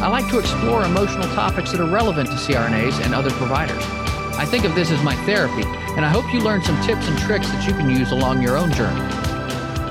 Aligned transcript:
I 0.00 0.08
like 0.08 0.30
to 0.30 0.38
explore 0.38 0.82
emotional 0.82 1.28
topics 1.34 1.72
that 1.72 1.80
are 1.80 1.84
relevant 1.84 2.30
to 2.30 2.34
CRNAs 2.34 3.04
and 3.04 3.14
other 3.14 3.30
providers. 3.32 3.82
I 4.38 4.46
think 4.46 4.64
of 4.64 4.74
this 4.74 4.90
as 4.90 5.02
my 5.02 5.14
therapy, 5.26 5.62
and 5.94 6.06
I 6.06 6.08
hope 6.08 6.32
you 6.32 6.40
learn 6.40 6.62
some 6.62 6.80
tips 6.80 7.06
and 7.06 7.18
tricks 7.18 7.46
that 7.50 7.68
you 7.68 7.74
can 7.74 7.90
use 7.90 8.10
along 8.10 8.40
your 8.40 8.56
own 8.56 8.72
journey. 8.72 8.98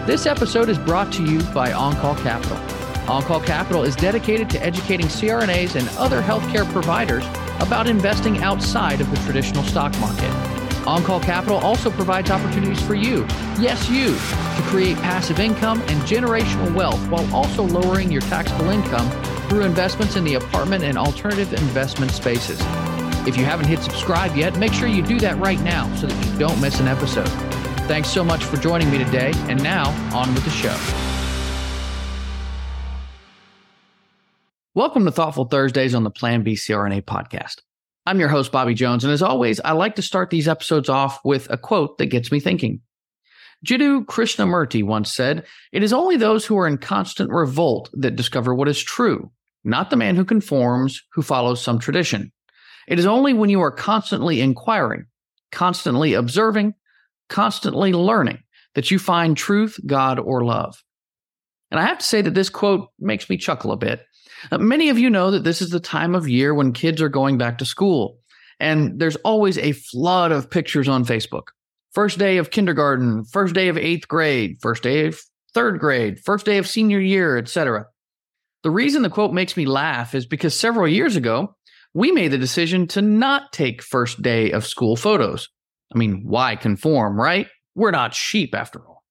This 0.07 0.25
episode 0.25 0.67
is 0.67 0.79
brought 0.79 1.13
to 1.13 1.23
you 1.23 1.43
by 1.53 1.69
OnCall 1.69 2.17
Capital. 2.23 2.57
OnCall 3.05 3.45
Capital 3.45 3.83
is 3.83 3.95
dedicated 3.95 4.49
to 4.49 4.63
educating 4.63 5.05
CRNAs 5.05 5.75
and 5.75 5.87
other 5.99 6.23
healthcare 6.23 6.67
providers 6.71 7.23
about 7.59 7.85
investing 7.85 8.39
outside 8.39 9.01
of 9.01 9.11
the 9.11 9.17
traditional 9.17 9.63
stock 9.65 9.95
market. 9.99 10.31
OnCall 10.87 11.21
Capital 11.21 11.59
also 11.59 11.91
provides 11.91 12.31
opportunities 12.31 12.81
for 12.81 12.95
you, 12.95 13.27
yes, 13.59 13.87
you, 13.91 14.15
to 14.15 14.69
create 14.69 14.97
passive 14.97 15.39
income 15.39 15.81
and 15.81 16.01
generational 16.01 16.73
wealth 16.73 16.99
while 17.09 17.31
also 17.31 17.61
lowering 17.61 18.11
your 18.11 18.21
taxable 18.21 18.71
income 18.71 19.07
through 19.49 19.63
investments 19.63 20.15
in 20.15 20.23
the 20.23 20.35
apartment 20.35 20.83
and 20.83 20.97
alternative 20.97 21.51
investment 21.53 22.11
spaces. 22.11 22.59
If 23.27 23.35
you 23.35 23.43
haven't 23.43 23.65
hit 23.65 23.79
subscribe 23.79 24.35
yet, 24.35 24.57
make 24.57 24.71
sure 24.71 24.87
you 24.87 25.01
do 25.01 25.19
that 25.19 25.37
right 25.39 25.59
now 25.61 25.93
so 25.95 26.07
that 26.07 26.25
you 26.25 26.39
don't 26.39 26.61
miss 26.61 26.79
an 26.79 26.87
episode. 26.87 27.27
Thanks 27.87 28.09
so 28.09 28.23
much 28.23 28.43
for 28.43 28.57
joining 28.57 28.91
me 28.91 28.99
today, 28.99 29.31
and 29.49 29.61
now 29.63 29.89
on 30.15 30.33
with 30.35 30.45
the 30.45 30.51
show. 30.51 30.77
Welcome 34.75 35.05
to 35.05 35.11
Thoughtful 35.11 35.45
Thursdays 35.45 35.95
on 35.95 36.03
the 36.03 36.11
Plan 36.11 36.43
B 36.43 36.53
CRNA 36.53 37.01
podcast. 37.01 37.61
I'm 38.05 38.19
your 38.19 38.29
host, 38.29 38.51
Bobby 38.51 38.75
Jones, 38.75 39.03
and 39.03 39.11
as 39.11 39.23
always, 39.23 39.59
I 39.59 39.71
like 39.71 39.95
to 39.95 40.03
start 40.03 40.29
these 40.29 40.47
episodes 40.47 40.89
off 40.89 41.19
with 41.25 41.49
a 41.49 41.57
quote 41.57 41.97
that 41.97 42.05
gets 42.05 42.31
me 42.31 42.39
thinking. 42.39 42.81
Jiddu 43.65 44.05
Krishnamurti 44.05 44.83
once 44.83 45.13
said, 45.13 45.45
It 45.71 45.83
is 45.83 45.91
only 45.91 46.15
those 46.15 46.45
who 46.45 46.57
are 46.57 46.67
in 46.67 46.77
constant 46.77 47.29
revolt 47.29 47.89
that 47.93 48.15
discover 48.15 48.55
what 48.55 48.69
is 48.69 48.81
true, 48.81 49.31
not 49.63 49.89
the 49.89 49.95
man 49.95 50.15
who 50.15 50.25
conforms, 50.25 51.01
who 51.13 51.21
follows 51.21 51.61
some 51.61 51.79
tradition. 51.79 52.31
It 52.87 52.99
is 52.99 53.05
only 53.05 53.33
when 53.33 53.49
you 53.49 53.61
are 53.61 53.71
constantly 53.71 54.41
inquiring, 54.41 55.05
constantly 55.51 56.13
observing, 56.13 56.73
constantly 57.29 57.93
learning 57.93 58.39
that 58.75 58.91
you 58.91 58.99
find 58.99 59.35
truth, 59.37 59.79
God, 59.85 60.19
or 60.19 60.43
love. 60.43 60.83
And 61.71 61.79
I 61.79 61.85
have 61.85 61.99
to 61.99 62.05
say 62.05 62.21
that 62.21 62.33
this 62.33 62.49
quote 62.49 62.89
makes 62.99 63.29
me 63.29 63.37
chuckle 63.37 63.71
a 63.71 63.77
bit. 63.77 64.01
Uh, 64.51 64.57
many 64.57 64.89
of 64.89 64.97
you 64.97 65.09
know 65.09 65.31
that 65.31 65.43
this 65.43 65.61
is 65.61 65.69
the 65.69 65.79
time 65.79 66.15
of 66.15 66.27
year 66.27 66.53
when 66.53 66.73
kids 66.73 67.01
are 67.01 67.09
going 67.09 67.37
back 67.37 67.57
to 67.57 67.65
school, 67.65 68.19
and 68.59 68.99
there's 68.99 69.17
always 69.17 69.57
a 69.57 69.73
flood 69.73 70.31
of 70.31 70.49
pictures 70.49 70.87
on 70.87 71.05
Facebook. 71.05 71.47
First 71.91 72.17
day 72.17 72.37
of 72.37 72.51
kindergarten, 72.51 73.25
first 73.25 73.53
day 73.53 73.67
of 73.67 73.77
eighth 73.77 74.07
grade, 74.07 74.57
first 74.61 74.83
day 74.83 75.07
of 75.07 75.19
third 75.53 75.79
grade, 75.79 76.19
first 76.19 76.45
day 76.45 76.57
of 76.57 76.67
senior 76.67 76.99
year, 76.99 77.37
etc. 77.37 77.85
The 78.63 78.71
reason 78.71 79.03
the 79.03 79.09
quote 79.09 79.33
makes 79.33 79.55
me 79.55 79.65
laugh 79.65 80.13
is 80.13 80.25
because 80.25 80.57
several 80.57 80.87
years 80.87 81.15
ago, 81.15 81.55
we 81.93 82.11
made 82.11 82.29
the 82.29 82.37
decision 82.37 82.87
to 82.87 83.01
not 83.01 83.51
take 83.53 83.81
first 83.81 84.21
day 84.21 84.51
of 84.51 84.65
school 84.67 84.95
photos. 84.95 85.47
I 85.93 85.97
mean, 85.97 86.23
why 86.25 86.55
conform, 86.55 87.19
right? 87.19 87.47
We're 87.75 87.91
not 87.91 88.13
sheep 88.13 88.53
after 88.53 88.79
all. 88.85 89.03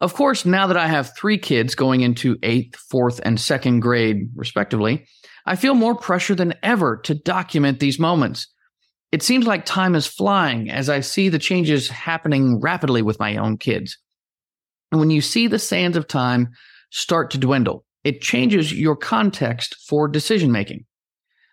Of 0.00 0.14
course, 0.14 0.46
now 0.46 0.66
that 0.66 0.76
I 0.76 0.86
have 0.86 1.14
three 1.16 1.36
kids 1.36 1.74
going 1.74 2.00
into 2.02 2.38
eighth, 2.42 2.76
fourth, 2.76 3.20
and 3.24 3.40
second 3.40 3.80
grade, 3.80 4.30
respectively, 4.34 5.06
I 5.46 5.56
feel 5.56 5.74
more 5.74 5.94
pressure 5.94 6.34
than 6.34 6.54
ever 6.62 6.98
to 7.04 7.14
document 7.14 7.80
these 7.80 7.98
moments. 7.98 8.46
It 9.12 9.22
seems 9.22 9.46
like 9.46 9.64
time 9.64 9.94
is 9.94 10.06
flying 10.06 10.70
as 10.70 10.88
I 10.88 11.00
see 11.00 11.28
the 11.28 11.38
changes 11.38 11.88
happening 11.88 12.60
rapidly 12.60 13.02
with 13.02 13.18
my 13.18 13.36
own 13.36 13.58
kids. 13.58 13.98
And 14.92 15.00
when 15.00 15.10
you 15.10 15.20
see 15.20 15.48
the 15.48 15.58
sands 15.58 15.96
of 15.96 16.06
time 16.06 16.50
start 16.90 17.30
to 17.32 17.38
dwindle, 17.38 17.84
it 18.04 18.20
changes 18.20 18.72
your 18.72 18.96
context 18.96 19.76
for 19.86 20.08
decision 20.08 20.50
making. 20.52 20.84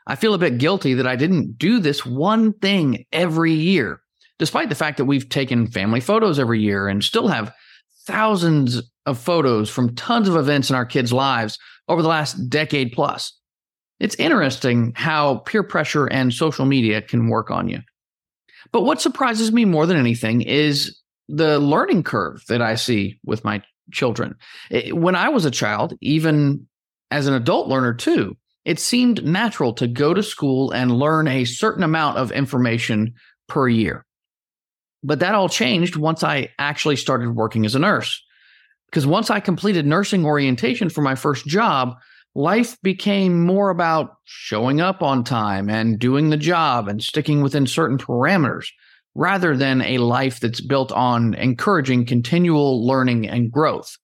I 0.08 0.16
feel 0.16 0.34
a 0.34 0.40
bit 0.40 0.58
guilty 0.58 0.94
that 0.94 1.08
I 1.08 1.16
didn't 1.16 1.58
do 1.58 1.80
this 1.80 2.06
one 2.06 2.54
thing 2.54 3.06
every 3.12 3.52
year, 3.52 4.00
despite 4.40 4.70
the 4.70 4.76
fact 4.76 4.98
that 4.98 5.06
we've 5.06 5.28
taken 5.28 5.68
family 5.68 6.00
photos 6.00 6.40
every 6.40 6.62
year 6.62 6.88
and 6.88 7.04
still 7.04 7.28
have 7.28 7.54
thousands 8.06 8.82
of 9.06 9.20
photos 9.20 9.70
from 9.70 9.96
tons 9.96 10.30
of 10.30 10.38
events 10.38 10.70
in 10.70 10.76
our 10.76 10.86
kids' 10.86 11.12
lives 11.12 11.60
over 11.90 12.02
the 12.02 12.08
last 12.08 12.50
decade 12.50 12.94
plus. 12.94 13.38
It's 14.00 14.16
interesting 14.16 14.94
how 14.96 15.40
peer 15.40 15.64
pressure 15.64 16.06
and 16.06 16.34
social 16.34 16.66
media 16.66 17.02
can 17.02 17.28
work 17.28 17.52
on 17.52 17.68
you. 17.68 17.80
But 18.72 18.84
what 18.84 19.02
surprises 19.02 19.52
me 19.52 19.66
more 19.66 19.86
than 19.86 19.98
anything 19.98 20.42
is 20.42 21.02
the 21.28 21.60
learning 21.60 22.04
curve 22.04 22.44
that 22.48 22.62
I 22.62 22.76
see 22.76 23.20
with 23.26 23.44
my 23.44 23.62
children. 23.92 24.36
When 24.92 25.16
I 25.16 25.30
was 25.30 25.46
a 25.46 25.52
child, 25.52 25.94
even 26.02 26.68
as 27.12 27.28
an 27.28 27.34
adult 27.34 27.68
learner 27.68 27.94
too, 27.94 28.38
it 28.66 28.80
seemed 28.80 29.24
natural 29.24 29.74
to 29.74 29.88
go 29.88 30.14
to 30.14 30.22
school 30.22 30.72
and 30.72 30.92
learn 30.92 31.28
a 31.28 31.46
certain 31.46 31.84
amount 31.84 32.18
of 32.18 32.32
information 32.32 33.14
per 33.48 33.68
year. 33.70 34.06
But 35.04 35.20
that 35.20 35.36
all 35.36 35.48
changed 35.48 35.96
once 35.96 36.24
I 36.24 36.50
actually 36.60 36.98
started 36.98 37.36
working 37.36 37.66
as 37.66 37.76
a 37.76 37.80
nurse. 37.80 38.22
Because 38.88 39.06
once 39.06 39.30
I 39.30 39.40
completed 39.40 39.86
nursing 39.86 40.26
orientation 40.26 40.90
for 40.90 41.02
my 41.02 41.16
first 41.16 41.46
job, 41.46 41.96
life 42.36 42.78
became 42.82 43.46
more 43.46 43.70
about 43.70 44.18
showing 44.26 44.82
up 44.82 45.02
on 45.02 45.24
time 45.24 45.70
and 45.70 46.00
doing 46.00 46.30
the 46.30 46.38
job 46.38 46.88
and 46.88 47.02
sticking 47.02 47.42
within 47.42 47.68
certain 47.68 47.98
parameters 47.98 48.68
rather 49.18 49.58
than 49.58 49.82
a 49.82 49.98
life 49.98 50.40
that's 50.40 50.62
built 50.62 50.92
on 50.92 51.34
encouraging 51.34 52.06
continual 52.06 52.86
learning 52.86 53.28
and 53.28 53.52
growth. 53.52 53.98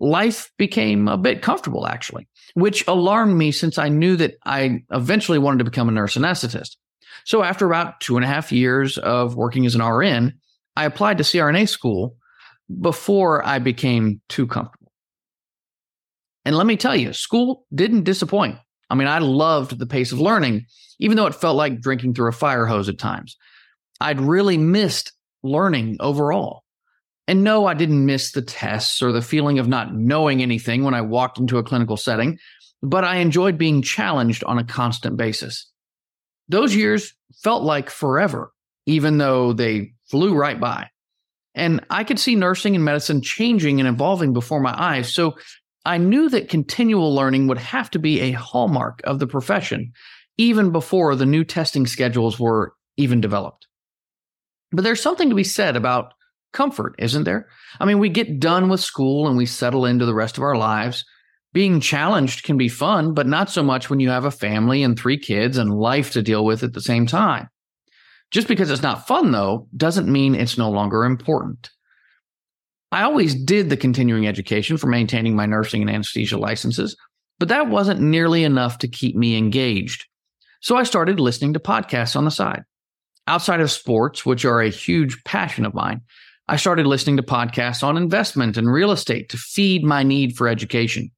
Life 0.00 0.50
became 0.58 1.06
a 1.06 1.16
bit 1.16 1.40
comfortable, 1.40 1.86
actually, 1.86 2.26
which 2.54 2.84
alarmed 2.88 3.36
me 3.36 3.52
since 3.52 3.78
I 3.78 3.88
knew 3.88 4.16
that 4.16 4.34
I 4.44 4.82
eventually 4.90 5.38
wanted 5.38 5.58
to 5.58 5.70
become 5.70 5.88
a 5.88 5.92
nurse 5.92 6.16
anesthetist. 6.16 6.76
So, 7.24 7.44
after 7.44 7.64
about 7.64 8.00
two 8.00 8.16
and 8.16 8.24
a 8.24 8.28
half 8.28 8.50
years 8.50 8.98
of 8.98 9.36
working 9.36 9.66
as 9.66 9.76
an 9.76 9.84
RN, 9.84 10.32
I 10.76 10.84
applied 10.84 11.18
to 11.18 11.24
CRNA 11.24 11.68
school 11.68 12.16
before 12.80 13.46
I 13.46 13.60
became 13.60 14.20
too 14.28 14.48
comfortable. 14.48 14.90
And 16.44 16.56
let 16.56 16.66
me 16.66 16.76
tell 16.76 16.96
you, 16.96 17.12
school 17.12 17.66
didn't 17.72 18.02
disappoint. 18.02 18.56
I 18.90 18.96
mean, 18.96 19.06
I 19.06 19.18
loved 19.18 19.78
the 19.78 19.86
pace 19.86 20.10
of 20.10 20.20
learning, 20.20 20.66
even 20.98 21.16
though 21.16 21.26
it 21.26 21.36
felt 21.36 21.56
like 21.56 21.80
drinking 21.80 22.14
through 22.14 22.30
a 22.30 22.32
fire 22.32 22.66
hose 22.66 22.88
at 22.88 22.98
times. 22.98 23.36
I'd 24.00 24.20
really 24.20 24.58
missed 24.58 25.12
learning 25.42 25.96
overall. 26.00 26.64
And 27.26 27.42
no, 27.42 27.66
I 27.66 27.74
didn't 27.74 28.04
miss 28.04 28.32
the 28.32 28.42
tests 28.42 29.02
or 29.02 29.12
the 29.12 29.22
feeling 29.22 29.58
of 29.58 29.68
not 29.68 29.94
knowing 29.94 30.42
anything 30.42 30.84
when 30.84 30.94
I 30.94 31.00
walked 31.00 31.38
into 31.38 31.58
a 31.58 31.62
clinical 31.62 31.96
setting, 31.96 32.38
but 32.82 33.04
I 33.04 33.16
enjoyed 33.16 33.56
being 33.56 33.80
challenged 33.80 34.44
on 34.44 34.58
a 34.58 34.64
constant 34.64 35.16
basis. 35.16 35.70
Those 36.48 36.76
years 36.76 37.14
felt 37.42 37.62
like 37.62 37.88
forever, 37.88 38.52
even 38.86 39.16
though 39.18 39.54
they 39.54 39.94
flew 40.10 40.34
right 40.34 40.60
by. 40.60 40.88
And 41.54 41.84
I 41.88 42.04
could 42.04 42.18
see 42.18 42.34
nursing 42.34 42.74
and 42.74 42.84
medicine 42.84 43.22
changing 43.22 43.80
and 43.80 43.88
evolving 43.88 44.32
before 44.32 44.60
my 44.60 44.74
eyes. 44.76 45.12
So 45.12 45.36
I 45.86 45.98
knew 45.98 46.28
that 46.30 46.48
continual 46.48 47.14
learning 47.14 47.46
would 47.46 47.58
have 47.58 47.90
to 47.90 47.98
be 47.98 48.20
a 48.20 48.32
hallmark 48.32 49.00
of 49.04 49.18
the 49.18 49.26
profession, 49.26 49.92
even 50.36 50.72
before 50.72 51.14
the 51.14 51.26
new 51.26 51.44
testing 51.44 51.86
schedules 51.86 52.40
were 52.40 52.74
even 52.96 53.20
developed. 53.20 53.66
But 54.72 54.82
there's 54.82 55.02
something 55.02 55.28
to 55.28 55.34
be 55.34 55.44
said 55.44 55.76
about 55.76 56.14
comfort, 56.52 56.94
isn't 56.98 57.24
there? 57.24 57.48
I 57.80 57.84
mean, 57.84 57.98
we 57.98 58.08
get 58.08 58.40
done 58.40 58.68
with 58.68 58.80
school 58.80 59.28
and 59.28 59.36
we 59.36 59.46
settle 59.46 59.84
into 59.84 60.06
the 60.06 60.14
rest 60.14 60.38
of 60.38 60.42
our 60.42 60.56
lives. 60.56 61.04
Being 61.52 61.80
challenged 61.80 62.44
can 62.44 62.56
be 62.56 62.68
fun, 62.68 63.14
but 63.14 63.26
not 63.26 63.50
so 63.50 63.62
much 63.62 63.88
when 63.88 64.00
you 64.00 64.10
have 64.10 64.24
a 64.24 64.30
family 64.30 64.82
and 64.82 64.98
three 64.98 65.18
kids 65.18 65.58
and 65.58 65.72
life 65.72 66.12
to 66.12 66.22
deal 66.22 66.44
with 66.44 66.62
at 66.62 66.72
the 66.72 66.80
same 66.80 67.06
time. 67.06 67.48
Just 68.30 68.48
because 68.48 68.70
it's 68.70 68.82
not 68.82 69.06
fun, 69.06 69.30
though, 69.30 69.68
doesn't 69.76 70.10
mean 70.10 70.34
it's 70.34 70.58
no 70.58 70.70
longer 70.70 71.04
important. 71.04 71.70
I 72.90 73.02
always 73.02 73.34
did 73.34 73.70
the 73.70 73.76
continuing 73.76 74.26
education 74.26 74.76
for 74.76 74.88
maintaining 74.88 75.36
my 75.36 75.46
nursing 75.46 75.82
and 75.82 75.90
anesthesia 75.90 76.38
licenses, 76.38 76.96
but 77.38 77.48
that 77.48 77.68
wasn't 77.68 78.00
nearly 78.00 78.44
enough 78.44 78.78
to 78.78 78.88
keep 78.88 79.14
me 79.14 79.36
engaged. 79.36 80.06
So 80.60 80.76
I 80.76 80.84
started 80.84 81.20
listening 81.20 81.52
to 81.52 81.60
podcasts 81.60 82.16
on 82.16 82.24
the 82.24 82.30
side. 82.30 82.64
Outside 83.26 83.60
of 83.60 83.70
sports, 83.70 84.26
which 84.26 84.44
are 84.44 84.60
a 84.60 84.68
huge 84.68 85.22
passion 85.24 85.64
of 85.64 85.74
mine, 85.74 86.02
I 86.46 86.56
started 86.56 86.86
listening 86.86 87.16
to 87.16 87.22
podcasts 87.22 87.82
on 87.82 87.96
investment 87.96 88.56
and 88.56 88.70
real 88.70 88.90
estate 88.90 89.30
to 89.30 89.38
feed 89.38 89.82
my 89.82 90.02
need 90.02 90.36
for 90.36 90.46
education. 90.46 91.10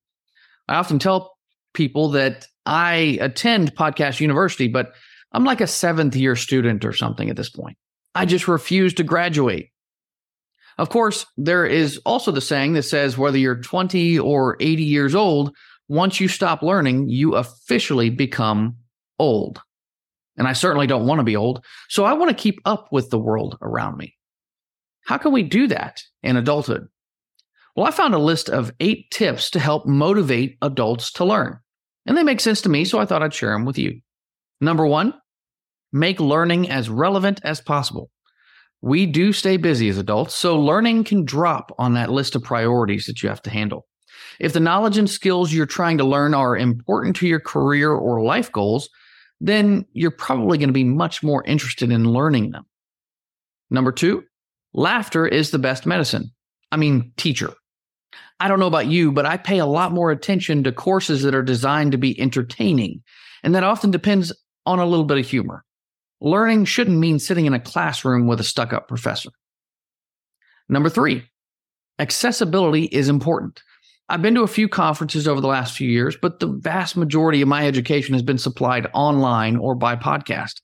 I 0.69 0.76
often 0.76 1.00
tell 1.00 1.37
people 1.75 2.11
that 2.11 2.47
I 2.64 3.19
attend 3.20 3.75
Podcast 3.75 4.20
University, 4.20 4.69
but 4.69 4.93
I'm 5.32 5.44
like 5.44 5.61
a 5.61 5.67
seventh 5.67 6.14
year 6.14 6.37
student 6.37 6.85
or 6.85 6.93
something 6.93 7.29
at 7.29 7.37
this 7.37 7.50
point. 7.50 7.76
I 8.14 8.25
just 8.25 8.47
refuse 8.47 8.94
to 8.94 9.02
graduate. 9.02 9.70
Of 10.79 10.91
course, 10.91 11.26
there 11.37 11.67
is 11.67 11.99
also 12.06 12.31
the 12.31 12.41
saying 12.41 12.75
that 12.75 12.82
says 12.82 13.19
whether 13.19 13.38
you're 13.38 13.61
20 13.61 14.19
or 14.19 14.56
80 14.61 14.82
years 14.82 15.14
old, 15.14 15.55
once 15.88 16.20
you 16.20 16.29
stop 16.29 16.62
learning, 16.62 17.09
you 17.09 17.35
officially 17.35 18.11
become 18.11 18.76
old. 19.19 19.61
And 20.37 20.47
I 20.47 20.53
certainly 20.53 20.87
don't 20.87 21.06
want 21.06 21.19
to 21.19 21.25
be 21.25 21.37
old. 21.37 21.65
So 21.88 22.05
I 22.05 22.12
want 22.12 22.31
to 22.31 22.43
keep 22.43 22.61
up 22.65 22.88
with 22.93 23.11
the 23.11 23.19
world 23.19 23.56
around 23.62 23.97
me. 23.97 24.15
How 25.05 25.19
can 25.19 25.33
we 25.33 25.43
do 25.43 25.69
that 25.69 26.03
in 26.23 26.37
adulthood? 26.37 26.88
Well, 27.75 27.87
I 27.87 27.91
found 27.91 28.15
a 28.15 28.19
list 28.19 28.49
of 28.49 28.73
eight 28.81 29.11
tips 29.11 29.50
to 29.50 29.61
help 29.61 29.87
motivate 29.87 30.56
adults 30.62 31.12
to 31.12 31.25
learn. 31.25 31.59
And 32.06 32.17
they 32.17 32.23
make 32.23 32.41
sense 32.41 32.62
to 32.62 32.69
me, 32.69 32.85
so 32.85 32.99
I 32.99 33.05
thought 33.05 33.23
I'd 33.23 33.35
share 33.35 33.53
them 33.53 33.65
with 33.65 33.79
you. 33.79 34.00
Number 34.61 34.87
one, 34.87 35.15
make 35.93 36.21
learning 36.21 36.71
as 36.71 36.88
relevant 36.88 37.41
as 37.44 37.61
possible. 37.61 38.11
We 38.83 39.06
do 39.06 39.33
stay 39.33 39.56
busy 39.56 39.88
as 39.88 39.99
adults, 39.99 40.35
so 40.35 40.59
learning 40.59 41.05
can 41.05 41.25
drop 41.25 41.75
on 41.79 41.94
that 41.94 42.11
list 42.11 42.37
of 42.37 42.44
priorities 42.44 43.06
that 43.06 43.23
you 43.23 43.29
have 43.29 43.43
to 43.43 43.50
handle. 43.50 43.87
If 44.38 44.53
the 44.53 44.61
knowledge 44.61 44.99
and 44.99 45.09
skills 45.09 45.53
you're 45.53 45.67
trying 45.67 45.99
to 45.99 46.05
learn 46.05 46.35
are 46.35 46.56
important 46.56 47.17
to 47.17 47.27
your 47.27 47.41
career 47.41 47.91
or 47.93 48.23
life 48.23 48.53
goals, 48.53 48.88
then 49.41 49.85
you're 49.93 50.11
probably 50.11 50.59
going 50.59 50.69
to 50.69 50.73
be 50.73 50.85
much 50.85 51.23
more 51.23 51.44
interested 51.44 51.91
in 51.91 52.05
learning 52.05 52.50
them. 52.50 52.65
Number 53.71 53.93
two, 53.93 54.25
laughter 54.73 55.27
is 55.27 55.50
the 55.50 55.59
best 55.59 55.87
medicine. 55.87 56.31
I 56.73 56.77
mean, 56.77 57.12
teacher. 57.17 57.53
I 58.38 58.49
don't 58.49 58.61
know 58.61 58.67
about 58.67 58.87
you, 58.87 59.12
but 59.12 59.27
I 59.27 59.37
pay 59.37 59.59
a 59.59 59.67
lot 59.67 59.93
more 59.93 60.11
attention 60.11 60.65
to 60.65 60.73
courses 60.73 61.23
that 61.23 61.35
are 61.35 61.43
designed 61.43 61.93
to 61.93 61.99
be 61.99 62.21
entertaining. 62.21 63.03
And 63.43 63.55
that 63.55 63.65
often 63.65 63.91
depends 63.91 64.33
on 64.67 64.79
a 64.79 64.87
little 64.87 65.05
bit 65.05 65.19
of 65.19 65.27
humor. 65.27 65.65
Learning 66.21 66.65
shouldn't 66.65 66.99
mean 66.99 67.19
sitting 67.19 67.47
in 67.47 67.55
a 67.55 67.61
classroom 67.61 68.27
with 68.27 68.41
a 68.41 68.44
stuck 68.44 68.73
up 68.73 68.88
professor. 68.88 69.31
Number 70.69 70.88
three, 70.88 71.25
accessibility 71.99 72.85
is 72.85 73.09
important. 73.09 73.62
I've 74.08 74.23
been 74.23 74.37
to 74.37 74.43
a 74.43 74.49
few 74.49 74.69
conferences 74.69 75.26
over 75.26 75.41
the 75.41 75.49
last 75.49 75.76
few 75.76 75.91
years, 75.91 76.17
but 76.20 76.38
the 76.38 76.47
vast 76.47 76.97
majority 76.97 77.43
of 77.43 77.49
my 77.49 77.67
education 77.67 78.14
has 78.14 78.23
been 78.23 78.38
supplied 78.38 78.87
online 78.94 79.56
or 79.56 79.75
by 79.75 79.97
podcast. 79.97 80.61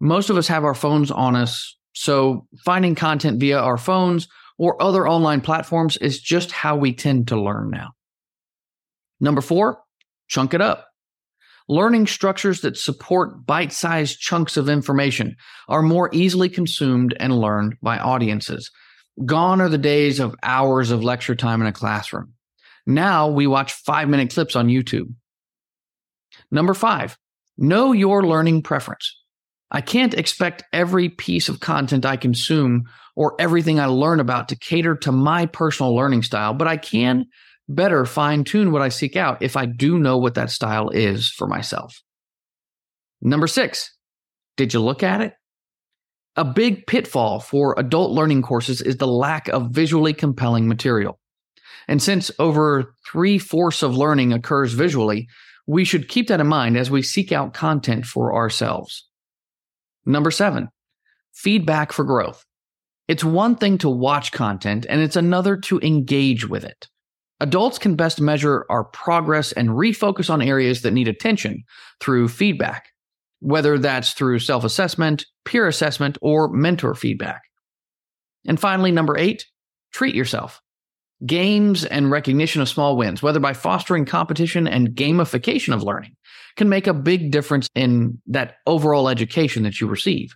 Most 0.00 0.30
of 0.30 0.36
us 0.36 0.48
have 0.48 0.64
our 0.64 0.74
phones 0.74 1.12
on 1.12 1.36
us, 1.36 1.76
so 1.92 2.48
finding 2.64 2.96
content 2.96 3.38
via 3.38 3.58
our 3.58 3.78
phones 3.78 4.26
or 4.58 4.82
other 4.82 5.06
online 5.06 5.40
platforms 5.40 5.96
is 5.98 6.20
just 6.20 6.50
how 6.50 6.74
we 6.74 6.92
tend 6.92 7.28
to 7.28 7.40
learn 7.40 7.70
now. 7.70 7.90
Number 9.20 9.40
four, 9.40 9.78
chunk 10.26 10.52
it 10.52 10.60
up. 10.60 10.88
Learning 11.68 12.08
structures 12.08 12.62
that 12.62 12.76
support 12.76 13.46
bite 13.46 13.72
sized 13.72 14.18
chunks 14.18 14.56
of 14.56 14.68
information 14.68 15.36
are 15.68 15.82
more 15.82 16.10
easily 16.12 16.48
consumed 16.48 17.14
and 17.20 17.38
learned 17.38 17.76
by 17.80 17.98
audiences. 17.98 18.72
Gone 19.24 19.60
are 19.60 19.68
the 19.68 19.78
days 19.78 20.18
of 20.18 20.34
hours 20.42 20.90
of 20.90 21.04
lecture 21.04 21.36
time 21.36 21.60
in 21.60 21.68
a 21.68 21.72
classroom. 21.72 22.32
Now 22.86 23.28
we 23.28 23.46
watch 23.46 23.72
five 23.72 24.08
minute 24.08 24.32
clips 24.32 24.56
on 24.56 24.68
YouTube. 24.68 25.14
Number 26.50 26.74
five, 26.74 27.16
know 27.56 27.92
your 27.92 28.26
learning 28.26 28.62
preference. 28.62 29.18
I 29.70 29.80
can't 29.80 30.14
expect 30.14 30.64
every 30.72 31.08
piece 31.08 31.48
of 31.48 31.60
content 31.60 32.04
I 32.04 32.16
consume 32.16 32.84
or 33.16 33.34
everything 33.38 33.80
I 33.80 33.86
learn 33.86 34.20
about 34.20 34.48
to 34.48 34.56
cater 34.56 34.94
to 34.96 35.12
my 35.12 35.46
personal 35.46 35.94
learning 35.94 36.22
style, 36.22 36.52
but 36.52 36.68
I 36.68 36.76
can 36.76 37.26
better 37.68 38.04
fine 38.04 38.44
tune 38.44 38.72
what 38.72 38.82
I 38.82 38.90
seek 38.90 39.16
out 39.16 39.42
if 39.42 39.56
I 39.56 39.66
do 39.66 39.98
know 39.98 40.18
what 40.18 40.34
that 40.34 40.50
style 40.50 40.90
is 40.90 41.30
for 41.30 41.46
myself. 41.46 42.02
Number 43.22 43.46
six, 43.46 43.96
did 44.56 44.74
you 44.74 44.80
look 44.80 45.02
at 45.02 45.20
it? 45.20 45.34
A 46.36 46.44
big 46.44 46.86
pitfall 46.86 47.40
for 47.40 47.74
adult 47.78 48.10
learning 48.10 48.42
courses 48.42 48.80
is 48.80 48.96
the 48.96 49.06
lack 49.06 49.48
of 49.48 49.70
visually 49.70 50.12
compelling 50.12 50.66
material. 50.66 51.18
And 51.88 52.02
since 52.02 52.30
over 52.38 52.94
three 53.10 53.38
fourths 53.38 53.82
of 53.82 53.96
learning 53.96 54.32
occurs 54.32 54.72
visually, 54.72 55.28
we 55.66 55.84
should 55.84 56.08
keep 56.08 56.28
that 56.28 56.40
in 56.40 56.46
mind 56.46 56.76
as 56.76 56.90
we 56.90 57.02
seek 57.02 57.32
out 57.32 57.54
content 57.54 58.06
for 58.06 58.34
ourselves. 58.34 59.08
Number 60.04 60.30
seven, 60.30 60.68
feedback 61.32 61.92
for 61.92 62.04
growth. 62.04 62.44
It's 63.08 63.24
one 63.24 63.56
thing 63.56 63.78
to 63.78 63.90
watch 63.90 64.32
content, 64.32 64.86
and 64.88 65.00
it's 65.00 65.16
another 65.16 65.56
to 65.56 65.80
engage 65.80 66.48
with 66.48 66.64
it. 66.64 66.88
Adults 67.40 67.78
can 67.78 67.96
best 67.96 68.20
measure 68.20 68.64
our 68.70 68.84
progress 68.84 69.50
and 69.52 69.70
refocus 69.70 70.30
on 70.30 70.40
areas 70.40 70.82
that 70.82 70.92
need 70.92 71.08
attention 71.08 71.64
through 72.00 72.28
feedback, 72.28 72.86
whether 73.40 73.78
that's 73.78 74.12
through 74.12 74.38
self 74.38 74.62
assessment, 74.62 75.26
peer 75.44 75.66
assessment, 75.66 76.16
or 76.22 76.48
mentor 76.48 76.94
feedback. 76.94 77.42
And 78.46 78.58
finally, 78.58 78.92
number 78.92 79.18
eight, 79.18 79.46
treat 79.92 80.14
yourself. 80.14 80.61
Games 81.24 81.84
and 81.84 82.10
recognition 82.10 82.62
of 82.62 82.68
small 82.68 82.96
wins, 82.96 83.22
whether 83.22 83.38
by 83.38 83.52
fostering 83.52 84.04
competition 84.04 84.66
and 84.66 84.90
gamification 84.90 85.72
of 85.72 85.82
learning, 85.82 86.16
can 86.56 86.68
make 86.68 86.86
a 86.86 86.94
big 86.94 87.30
difference 87.30 87.68
in 87.74 88.20
that 88.26 88.56
overall 88.66 89.08
education 89.08 89.62
that 89.62 89.80
you 89.80 89.86
receive. 89.86 90.34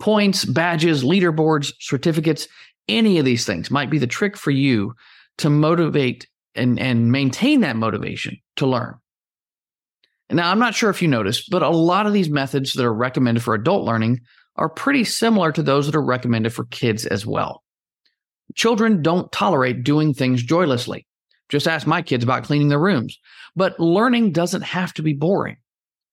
Points, 0.00 0.44
badges, 0.44 1.04
leaderboards, 1.04 1.72
certificates, 1.80 2.48
any 2.88 3.18
of 3.18 3.24
these 3.24 3.44
things 3.44 3.70
might 3.70 3.90
be 3.90 3.98
the 3.98 4.06
trick 4.06 4.36
for 4.36 4.50
you 4.50 4.94
to 5.38 5.50
motivate 5.50 6.26
and, 6.54 6.78
and 6.78 7.12
maintain 7.12 7.60
that 7.60 7.76
motivation 7.76 8.38
to 8.56 8.66
learn. 8.66 8.94
Now, 10.30 10.50
I'm 10.50 10.58
not 10.58 10.74
sure 10.74 10.90
if 10.90 11.02
you 11.02 11.08
noticed, 11.08 11.50
but 11.50 11.62
a 11.62 11.68
lot 11.68 12.06
of 12.06 12.12
these 12.12 12.28
methods 12.30 12.72
that 12.72 12.84
are 12.84 12.94
recommended 12.94 13.42
for 13.42 13.54
adult 13.54 13.84
learning 13.84 14.20
are 14.56 14.68
pretty 14.68 15.04
similar 15.04 15.52
to 15.52 15.62
those 15.62 15.86
that 15.86 15.94
are 15.94 16.04
recommended 16.04 16.52
for 16.52 16.64
kids 16.64 17.06
as 17.06 17.26
well. 17.26 17.62
Children 18.54 19.02
don't 19.02 19.30
tolerate 19.32 19.84
doing 19.84 20.14
things 20.14 20.42
joylessly. 20.42 21.06
Just 21.48 21.68
ask 21.68 21.86
my 21.86 22.02
kids 22.02 22.24
about 22.24 22.44
cleaning 22.44 22.68
their 22.68 22.78
rooms. 22.78 23.18
But 23.54 23.78
learning 23.78 24.32
doesn't 24.32 24.62
have 24.62 24.92
to 24.94 25.02
be 25.02 25.12
boring. 25.12 25.56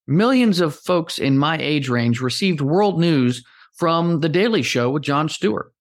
Millions 0.08 0.60
of 0.60 0.76
folks 0.76 1.18
in 1.18 1.38
my 1.38 1.58
age 1.58 1.90
range 1.90 2.20
received 2.20 2.62
world 2.62 3.00
news 3.00 3.44
from 3.74 4.20
The 4.20 4.30
Daily 4.30 4.62
Show 4.62 4.92
with 4.92 5.04
Jon 5.04 5.30
Stewart. 5.30 5.74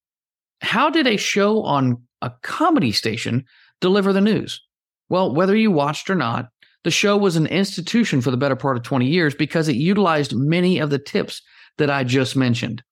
How 0.60 0.90
did 0.90 1.06
a 1.06 1.16
show 1.16 1.62
on 1.62 2.02
a 2.20 2.32
comedy 2.42 2.92
station 2.92 3.44
deliver 3.80 4.12
the 4.12 4.20
news? 4.20 4.62
Well, 5.08 5.34
whether 5.34 5.56
you 5.56 5.70
watched 5.70 6.08
or 6.08 6.14
not, 6.14 6.48
the 6.84 6.90
show 6.90 7.16
was 7.16 7.36
an 7.36 7.46
institution 7.46 8.20
for 8.20 8.30
the 8.30 8.36
better 8.36 8.56
part 8.56 8.76
of 8.76 8.82
20 8.82 9.06
years 9.06 9.34
because 9.34 9.68
it 9.68 9.76
utilized 9.76 10.34
many 10.34 10.78
of 10.78 10.90
the 10.90 10.98
tips 10.98 11.42
that 11.78 11.90
I 11.90 12.04
just 12.04 12.36
mentioned. 12.36 12.82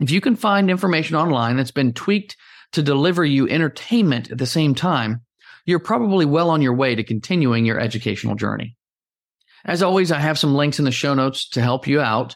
If 0.00 0.10
you 0.10 0.20
can 0.20 0.36
find 0.36 0.70
information 0.70 1.16
online 1.16 1.56
that's 1.56 1.70
been 1.70 1.92
tweaked 1.92 2.36
to 2.72 2.82
deliver 2.82 3.24
you 3.24 3.48
entertainment 3.48 4.30
at 4.30 4.38
the 4.38 4.46
same 4.46 4.74
time, 4.74 5.20
you're 5.64 5.78
probably 5.78 6.24
well 6.24 6.50
on 6.50 6.62
your 6.62 6.74
way 6.74 6.94
to 6.94 7.04
continuing 7.04 7.64
your 7.64 7.78
educational 7.78 8.34
journey. 8.34 8.76
As 9.64 9.82
always, 9.82 10.10
I 10.10 10.18
have 10.18 10.38
some 10.38 10.54
links 10.54 10.78
in 10.78 10.84
the 10.84 10.90
show 10.90 11.14
notes 11.14 11.48
to 11.50 11.62
help 11.62 11.86
you 11.86 12.00
out. 12.00 12.34